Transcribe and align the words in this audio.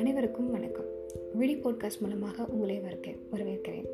அனைவருக்கும் 0.00 0.50
வணக்கம். 0.50 0.86
விழி 1.38 1.54
போட்காஸ்ட் 1.54 2.00
மூலமாக 2.02 2.44
உங்களை 2.52 2.76
வரக்க 2.84 3.08
வரவேற்கிறேன். 3.32 3.88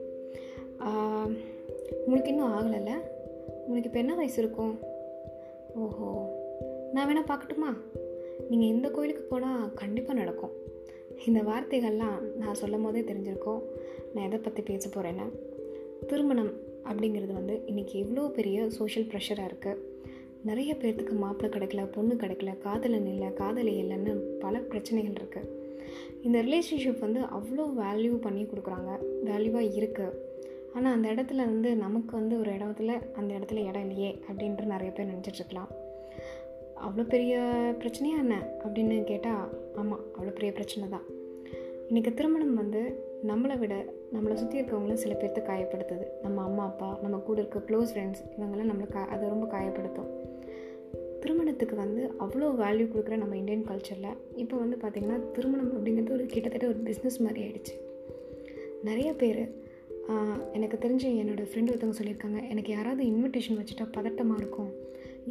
உங்களுக்கு 2.04 2.30
இன்னும் 2.32 2.52
ஆகலைல்ல? 2.56 2.92
உங்களுக்கு 3.64 3.88
இப்போ 3.90 3.98
என்ன 3.98 4.14
வயசு 4.14 4.38
இருக்கும்? 4.42 4.74
ஓஹோ 5.84 6.08
நான் 6.92 7.08
வேணால் 7.08 7.28
பார்க்கட்டுமா? 7.30 7.70
நீங்கள் 8.50 8.72
எந்த 8.74 8.90
கோயிலுக்கு 8.90 9.24
போனால் 9.32 9.74
கண்டிப்பாக 9.74 10.18
நடக்கும். 10.20 10.54
இந்த 11.26 11.42
வார்த்தைகள்லாம் 11.50 12.20
நான் 12.36 12.60
சொல்லும் 12.62 12.86
போதே 12.86 13.02
தெரிஞ்சிருக்கோம். 13.10 13.60
நான் 14.14 14.28
எதை 14.28 14.38
பற்றி 14.38 14.62
பேச 14.62 14.86
போகிறேன்னா 14.88 15.28
திருமணம் 16.06 16.54
அப்படிங்கிறது 16.88 17.32
வந்து 17.32 17.56
இன்றைக்கி 17.72 17.96
எவ்வளோ 18.04 18.28
பெரிய 18.40 18.70
சோஷியல் 18.78 19.10
ப்ரெஷராக 19.12 19.50
இருக்குது 19.52 19.84
நிறைய 20.44 20.72
பேர்த்துக்கு 20.74 21.14
மாப்பிள்ளை 21.26 21.50
கிடைக்கல 21.54 21.84
பொண்ணு 21.98 22.14
கிடைக்கல 22.14 22.58
காதலன் 22.58 23.12
இல்லை 23.12 23.32
காதலி 23.42 23.74
இல்லைன்னு 23.84 24.12
பல 24.38 24.58
பிரச்சனைகள் 24.72 25.20
இருக்குது 25.20 25.64
இந்த 26.22 26.38
ரிலேஷன்ஷிப் 26.42 27.04
வந்து 27.06 27.20
அவ்வளோ 27.38 27.64
வேல்யூ 27.82 28.14
பண்ணி 28.20 28.42
கொடுக்குறாங்க. 28.42 28.92
வேல்யூவாக 29.24 29.72
இருக்குது 29.78 30.14
ஆனால் 30.74 30.92
அந்த 30.92 31.08
இடத்துல 31.08 31.36
வந்து 31.36 31.76
நமக்கு 31.76 32.12
வந்து 32.16 32.38
ஒரு 32.38 32.50
இடத்துல 32.50 32.94
அந்த 33.14 33.34
இடத்துல 33.34 33.64
இடம் 33.68 33.84
இல்லையே 33.88 34.10
அப்படின்ட்டு 34.28 34.72
நிறைய 34.74 34.92
பேர் 34.92 35.12
நினச்சிட்ருக்கலாம் 35.12 35.70
அவ்வளோ 36.86 37.04
பெரிய 37.08 37.34
பிரச்சனையா 37.82 38.16
என்ன 38.24 38.34
அப்படின்னு 38.64 39.04
கேட்டால் 39.04 39.44
ஆமாம் 39.76 40.02
அவ்வளோ 40.16 40.32
பெரிய 40.32 40.52
பிரச்சனை 40.52 40.88
தான். 40.88 41.06
இன்றைக்கி 41.88 42.14
திருமணம் 42.14 42.54
வந்து 42.54 42.80
நம்மளை 43.26 43.58
விட 43.58 43.74
நம்மளை 44.14 44.34
சுற்றி 44.34 44.58
இருக்கவங்களும் 44.58 45.02
சில 45.04 45.14
பேர்த்த 45.14 45.42
காயப்படுத்துது. 45.48 46.06
நம்ம 46.22 46.42
அம்மா 46.42 46.64
அப்பா 46.64 46.98
நம்ம 47.02 47.16
கூட 47.18 47.38
இருக்க 47.40 47.58
க்ளோஸ் 47.58 47.92
ஃப்ரெண்ட்ஸ் 47.92 48.22
இவங்கெல்லாம் 48.36 48.70
நம்மளை 48.72 48.88
கா 48.88 49.02
அதை 49.14 49.28
ரொம்ப 49.28 49.46
காயப்படுத்தும். 49.46 50.10
திருமணத்துக்கு 51.26 51.76
வந்து 51.76 52.02
அவ்வளோ 52.24 52.48
வேல்யூ 52.60 52.84
கொடுக்குற 52.90 53.14
நம்ம 53.20 53.36
இந்தியன் 53.36 53.64
கல்ச்சரில் 53.68 54.12
இப்போ 54.42 54.56
வந்து 54.56 54.76
பார்த்திங்கன்னா 54.82 55.16
திருமணம் 55.36 55.70
அப்படிங்கிறது 55.76 56.12
ஒரு 56.16 56.24
கிட்டத்தட்ட 56.32 56.66
ஒரு 56.72 56.78
பிஸ்னஸ் 56.88 57.16
மாதிரி 57.24 57.40
ஆயிடுச்சு. 57.44 57.72
நிறைய 58.88 59.08
பேர் 59.22 59.40
எனக்கு 60.56 60.76
தெரிஞ்சு 60.84 61.08
என்னோடய 61.22 61.46
ஃப்ரெண்டு 61.50 61.72
ஒருத்தவங்க 61.72 61.98
சொல்லியிருக்காங்க 62.00 62.40
எனக்கு 62.52 62.70
யாராவது 62.76 63.02
இன்விடேஷன் 63.04 63.58
வச்சுட்டா 63.60 63.86
பதட்டமாக 63.96 64.40
இருக்கும். 64.42 64.70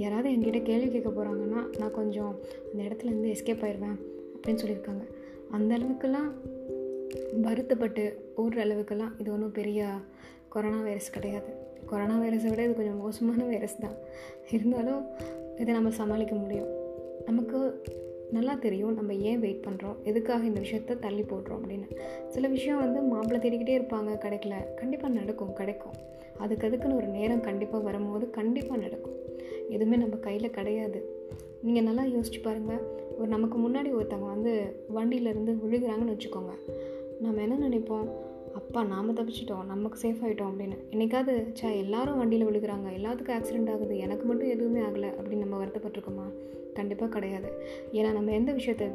யாராவது 0.03 0.33
என்கிட்ட 0.33 0.61
கேள்வி 0.69 0.89
கேட்க 0.95 1.09
போகிறாங்கன்னா 1.09 1.61
நான் 1.81 1.95
கொஞ்சம் 1.99 2.33
அந்த 2.71 2.81
இடத்துலேருந்து 2.87 3.31
எஸ்கேப் 3.35 3.63
ஆயிடுவேன் 3.67 3.97
அப்படின்னு 4.33 4.63
சொல்லியிருக்காங்க. 4.63 5.05
அந்த 5.57 5.71
அளவுக்குலாம் 5.77 6.30
வருத்தப்பட்டு 7.47 8.05
ஓடுற 8.43 8.59
அளவுக்கெல்லாம் 8.65 9.15
இது 9.21 9.30
ஒன்றும் 9.37 9.55
பெரிய 9.61 9.87
கொரோனா 10.55 10.81
வைரஸ் 10.89 11.15
கிடையாது. 11.15 11.49
கொரோனா 11.93 12.17
வைரஸை 12.25 12.52
விட 12.52 12.61
இது 12.67 12.77
கொஞ்சம் 12.81 13.02
மோசமான 13.05 13.41
வைரஸ் 13.53 13.81
தான். 13.85 13.97
இருந்தாலும் 14.57 15.02
இதை 15.58 15.73
நம்ம 15.73 15.89
சமாளிக்க 15.89 16.36
முடியும். 16.36 16.67
நமக்கு 17.25 17.81
நல்லா 18.31 18.53
தெரியும் 18.53 18.94
நம்ம 18.94 19.14
ஏன் 19.14 19.39
வெயிட் 19.39 19.66
பண்ணுறோம் 19.66 19.95
எதுக்காக 20.03 20.45
இந்த 20.45 20.61
விஷயத்த 20.61 21.00
தள்ளி 21.00 21.22
போடுறோம் 21.22 21.59
அப்படின்னு. 21.61 21.88
சில 22.28 22.48
விஷயம் 22.48 22.78
வந்து 22.78 23.02
மாப்பிள்ளை 23.02 23.39
தேடிக்கிட்டே 23.39 23.81
இருப்பாங்க 23.81 24.17
கிடைக்கல. 24.26 24.73
கண்டிப்பாக 24.76 25.14
நடக்கும் 25.14 25.53
கிடைக்கும். 25.53 25.92
அதுக்கு 26.38 26.67
அதுக்குன்னு 26.67 26.95
ஒரு 26.95 27.08
நேரம் 27.08 27.42
கண்டிப்பாக 27.42 27.83
வரும்போது 27.83 28.30
கண்டிப்பாக 28.30 28.81
நடக்கும். 28.81 29.16
எதுவுமே 29.70 29.95
நம்ம 29.95 30.16
கையில் 30.16 30.50
கிடையாது. 30.50 31.30
நீங்கள் 31.61 31.83
நல்லா 31.83 32.03
யோசிச்சு 32.03 32.42
பாருங்கள் 32.44 32.81
ஒரு 33.17 33.28
நமக்கு 33.28 33.58
முன்னாடி 33.58 33.92
ஒருத்தவங்க 33.95 34.26
வந்து 34.26 34.83
வண்டியிலேருந்து 34.95 35.58
விழுகிறாங்கன்னு 35.66 36.17
வச்சுக்கோங்க. 36.17 36.53
நம்ம 37.22 37.42
என்ன 37.42 37.70
நினைப்போம்? 37.70 38.33
அப்பா 38.56 38.84
நாம் 38.84 39.16
தப்பிச்சிட்டோம். 39.17 39.66
நமக்கு 39.66 39.98
சேஃப் 40.08 40.22
ஆகிட்டோம் 40.23 40.50
அப்படின்னு. 40.52 40.78
என்றைக்காவது 40.89 41.34
சா 41.53 41.70
எல்லாரும் 41.84 42.17
வண்டியில் 42.17 42.48
விழுகிறாங்க. 42.48 42.88
எல்லாத்துக்கும் 42.98 43.38
ஆக்சிடெண்ட் 43.38 43.72
ஆகுது. 43.72 43.98
எனக்கு 43.98 44.25
மட்டும் 44.25 44.50
எதுவுமே 44.50 44.80
ஆகலை 44.80 45.09
அப்படின்னு 45.20 45.44
நம்ம 45.45 45.59
வருத்தப்பட்டிருக்கோமா? 45.64 46.28
கண்டிப்பாக 46.73 47.11
கிடையாது. 47.11 47.50
ஏன்னா 47.92 48.11
நம்ம 48.11 48.31
எந்த 48.31 48.52
விஷயத்த 48.52 48.86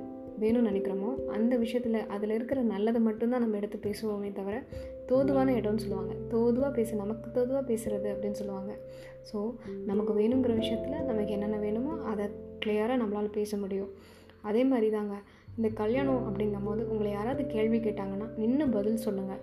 வேணும்னு 0.41 0.71
நினைக்கிறோமோ 0.71 1.09
அந்த 1.27 1.57
விஷயத்தில் 1.57 2.07
அதில் 2.07 2.31
இருக்கிற 2.31 2.61
நல்லதை 2.61 3.01
மட்டும்தான் 3.01 3.41
நம்ம 3.41 3.57
எடுத்து 3.57 3.79
பேசுவோமே 3.87 4.33
தவிர 4.33 4.57
தோதுவான 5.09 5.55
இடம்னு 5.61 5.83
சொல்லுவாங்க. 5.85 6.15
தோதுவாக 6.29 6.73
பேசு 6.73 6.97
நமக்கு 6.97 7.31
தோதுவாக 7.31 7.65
பேசுகிறது 7.73 8.09
அப்படின்னு 8.13 8.41
சொல்லுவாங்க. 8.43 8.73
ஸோ 9.31 9.41
நமக்கு 9.87 10.15
வேணுங்கிற 10.21 10.55
விஷயத்தில் 10.55 11.05
நமக்கு 11.05 11.31
என்னென்ன 11.31 11.57
வேணுமோ 11.57 11.95
அதை 12.13 12.27
கிளியராக 12.67 13.01
நம்மளால் 13.03 13.37
பேச 13.39 13.57
முடியும். 13.57 13.93
அதே 14.43 14.65
மாதிரி 14.65 14.91
தாங்க 14.91 15.15
இந்த 15.61 15.71
கல்யாணம் 15.81 16.27
அப்படிங்கும் 16.29 16.67
போது 16.67 16.83
உங்களை 16.91 17.09
யாராவது 17.13 17.43
கேள்வி 17.55 17.79
கேட்டாங்கன்னா 17.79 18.27
நின்று 18.43 18.67
பதில் 18.77 19.03
சொல்லுங்கள் 19.07 19.41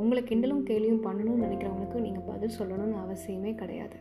உங்களை 0.00 0.20
கிண்டலும் 0.30 0.62
கேள்வியும் 0.70 1.02
பண்ணணும்னு 1.04 1.44
நினைக்கிறவங்களுக்கு 1.46 1.98
நீங்கள் 2.06 2.26
பதில் 2.30 2.56
சொல்லணும்னு 2.58 2.96
அவசியமே 3.02 3.52
கிடையாது. 3.60 3.96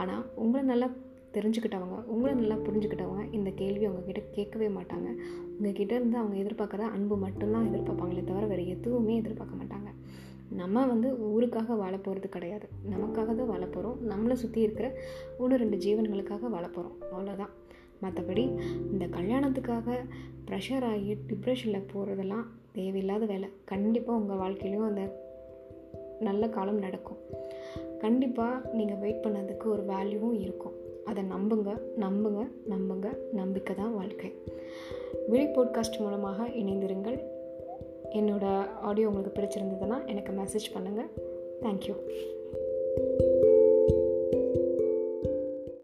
ஆனால் 0.00 0.24
உங்களை 0.42 0.62
நல்லா 0.70 0.88
தெரிஞ்சுக்கிட்டவங்க 1.36 1.96
உங்களை 2.14 2.32
நல்லா 2.40 2.56
புரிஞ்சுக்கிட்டவங்க 2.66 3.22
இந்த 3.38 3.50
கேள்வி 3.60 3.84
அவங்கக்கிட்ட 3.88 4.22
கேட்கவே 4.36 4.68
மாட்டாங்க. 4.78 5.08
உங்ககிட்ட 5.56 5.92
இருந்து 5.98 6.16
அவங்க 6.22 6.36
எதிர்பார்க்குற 6.42 6.84
அன்பு 6.96 7.16
மட்டும்தான் 7.24 7.68
எதிர்பார்ப்பாங்களே 7.70 8.24
தவிர 8.30 8.46
வேறு 8.52 8.64
எதுவுமே 8.76 9.16
எதிர்பார்க்க 9.22 9.60
மாட்டாங்க. 9.62 9.90
நம்ம 10.62 10.86
வந்து 10.92 11.10
ஊருக்காக 11.32 11.76
வாழ 11.82 11.94
போகிறது 11.96 12.28
கிடையாது. 12.38 12.68
நமக்காக 12.94 13.28
தான் 13.40 13.52
வாழ 13.54 13.64
போகிறோம் 13.66 14.00
நம்மளை 14.12 14.36
சுற்றி 14.42 14.60
இருக்கிற 14.66 14.88
ஒன்று 15.42 15.62
ரெண்டு 15.64 15.78
ஜீவன்களுக்காக 15.86 16.50
வாழ 16.56 16.66
போகிறோம் 16.68 16.96
அவ்வளோதான் 17.12 17.54
மற்றபடி 18.02 18.44
இந்த 18.92 19.04
கல்யாணத்துக்காக 19.06 19.96
ப்ரெஷர் 20.46 20.84
ஆகி 20.84 21.16
டிப்ரெஷனில் 21.28 21.88
போகிறதெல்லாம் 21.94 22.46
தேவையில்லாத 22.72 23.26
வேலை. 23.26 23.48
கண்டிப்பாக 23.64 24.20
உங்கள் 24.20 24.36
வாழ்க்கையிலையும் 24.36 24.88
அந்த 24.88 25.22
நல்ல 26.20 26.48
காலம் 26.48 26.78
நடக்கும். 26.78 27.16
கண்டிப்பாக 27.98 28.70
நீங்கள் 28.72 28.96
வெயிட் 28.96 29.24
பண்ணதுக்கு 29.24 29.64
ஒரு 29.64 29.82
வேல்யூவும் 29.82 30.40
இருக்கும். 30.40 30.72
அதை 31.04 31.24
நம்புங்க 31.24 31.80
நம்புங்க 32.00 32.48
நம்புங்க. 32.68 33.16
நம்பிக்கை 33.32 33.76
தான் 33.76 33.94
வாழ்க்கை. 33.94 34.32
விழி 35.28 35.44
போட்காஸ்ட் 35.44 35.98
மூலமாக 35.98 36.46
இணைந்திருங்கள். 36.46 37.18
என்னோடய 38.10 38.68
ஆடியோ 38.80 39.08
உங்களுக்கு 39.08 39.40
பிடிச்சிருந்ததுன்னா 39.40 40.06
எனக்கு 40.06 40.32
மெசேஜ் 40.32 40.72
பண்ணுங்கள் 40.74 41.10
தேங்க்யூ 41.62 41.94